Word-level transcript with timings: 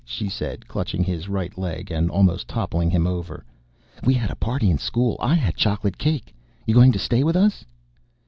she 0.03 0.27
said, 0.27 0.67
clutching 0.67 1.03
his 1.03 1.29
right 1.29 1.59
leg 1.59 1.91
and 1.91 2.09
almost 2.09 2.47
toppling 2.47 2.89
him 2.89 3.05
over. 3.05 3.45
"We 4.03 4.15
had 4.15 4.31
a 4.31 4.35
party 4.35 4.71
in 4.71 4.79
school. 4.79 5.15
I 5.19 5.35
had 5.35 5.55
chocolate 5.55 5.99
cake. 5.99 6.33
You 6.65 6.73
goin' 6.73 6.91
to 6.93 6.97
stay 6.97 7.23
with 7.23 7.35
us?" 7.35 7.63